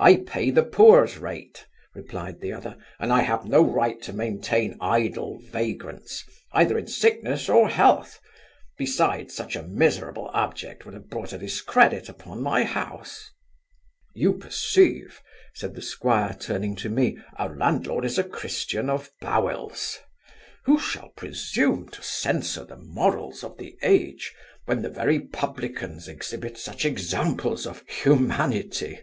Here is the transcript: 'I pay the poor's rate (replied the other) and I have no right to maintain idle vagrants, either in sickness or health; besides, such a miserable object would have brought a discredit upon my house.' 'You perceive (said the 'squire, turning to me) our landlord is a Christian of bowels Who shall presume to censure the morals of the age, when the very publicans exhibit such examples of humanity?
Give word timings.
'I 0.00 0.16
pay 0.28 0.50
the 0.52 0.62
poor's 0.62 1.18
rate 1.18 1.66
(replied 1.92 2.40
the 2.40 2.52
other) 2.52 2.76
and 3.00 3.12
I 3.12 3.22
have 3.22 3.44
no 3.46 3.62
right 3.64 4.00
to 4.02 4.12
maintain 4.12 4.76
idle 4.80 5.40
vagrants, 5.40 6.22
either 6.52 6.78
in 6.78 6.86
sickness 6.86 7.48
or 7.48 7.68
health; 7.68 8.20
besides, 8.78 9.34
such 9.34 9.56
a 9.56 9.64
miserable 9.64 10.30
object 10.32 10.84
would 10.84 10.94
have 10.94 11.10
brought 11.10 11.32
a 11.32 11.38
discredit 11.38 12.08
upon 12.08 12.40
my 12.44 12.62
house.' 12.62 13.28
'You 14.14 14.34
perceive 14.34 15.20
(said 15.52 15.74
the 15.74 15.82
'squire, 15.82 16.36
turning 16.38 16.76
to 16.76 16.88
me) 16.88 17.18
our 17.36 17.56
landlord 17.56 18.04
is 18.04 18.20
a 18.20 18.22
Christian 18.24 18.88
of 18.88 19.10
bowels 19.20 19.98
Who 20.66 20.78
shall 20.78 21.08
presume 21.16 21.88
to 21.88 22.02
censure 22.04 22.64
the 22.64 22.76
morals 22.76 23.42
of 23.42 23.58
the 23.58 23.76
age, 23.82 24.32
when 24.64 24.82
the 24.82 24.90
very 24.90 25.18
publicans 25.18 26.06
exhibit 26.06 26.56
such 26.56 26.84
examples 26.84 27.66
of 27.66 27.82
humanity? 27.88 29.00